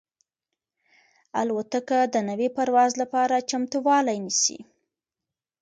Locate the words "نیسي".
4.25-4.59